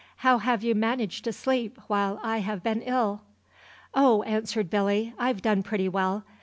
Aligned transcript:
How 0.25 0.39
have 0.39 0.63
you 0.63 0.73
managed 0.73 1.25
for 1.25 1.31
sleep 1.31 1.77
while 1.85 2.19
I 2.23 2.39
have 2.39 2.63
been 2.63 2.81
ill?" 2.81 3.21
"Oh," 3.93 4.23
answered 4.23 4.67
Billy, 4.67 5.13
"I've 5.19 5.43
done 5.43 5.61
pretty 5.61 5.87
well. 5.89 6.23